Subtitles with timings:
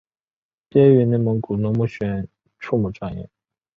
[0.67, 3.29] 毕业于内蒙古农牧学院畜牧专业。